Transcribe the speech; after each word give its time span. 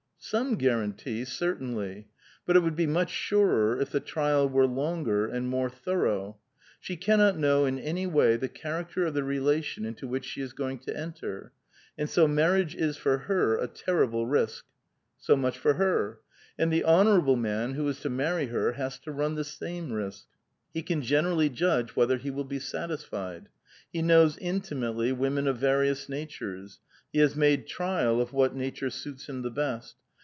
Some 0.23 0.55
guarantee, 0.55 1.25
certainly; 1.25 2.07
but 2.45 2.55
it 2.55 2.59
would 2.61 2.75
be 2.75 2.85
much 2.87 3.09
surer 3.11 3.77
if 3.81 3.89
the 3.89 3.99
trial 3.99 4.47
were 4.47 4.67
longer 4.67 5.25
and 5.27 5.49
more 5.49 5.69
thorough. 5.69 6.37
She 6.79 6.95
cannot 6.95 7.37
know 7.39 7.65
in 7.65 7.79
any 7.79 8.05
way 8.07 8.37
the 8.37 8.47
character 8.47 9.05
of 9.07 9.13
the 9.15 9.23
relation 9.23 9.83
into 9.83 10.07
which 10.07 10.23
she 10.23 10.39
is 10.39 10.53
going 10.53 10.77
to 10.81 10.95
enter; 10.95 11.51
and 11.97 12.07
so 12.09 12.27
marriage 12.29 12.75
is 12.75 12.95
for 12.97 13.17
her 13.17 13.57
a 13.57 13.67
terrible 13.67 14.25
risk. 14.27 14.63
So 15.17 15.35
much 15.35 15.57
for 15.57 15.73
her; 15.73 16.19
and 16.57 16.71
the 16.71 16.83
honorable 16.83 17.35
man 17.35 17.73
who 17.73 17.85
is 17.89 17.99
to 18.01 18.09
marry 18.09 18.45
her 18.45 18.73
has 18.73 18.99
to 18.99 19.11
run 19.11 19.33
the 19.35 19.43
same 19.43 19.91
risk. 19.91 20.27
He 20.71 20.83
can 20.83 21.01
generally 21.01 21.49
judge 21.49 21.95
whether 21.95 22.17
he 22.17 22.29
will 22.31 22.45
be 22.45 22.59
satisfied. 22.59 23.49
He 23.91 24.03
knows 24.03 24.37
intimately 24.37 25.11
women 25.11 25.47
of 25.47 25.57
various 25.57 26.07
natures; 26.07 26.79
he 27.11 27.19
has 27.19 27.35
made 27.35 27.67
trial 27.67 28.21
of 28.21 28.31
what 28.31 28.55
nature 28.55 28.91
suits 28.91 29.27
him 29.27 29.41
the 29.41 29.51
best. 29.51 29.95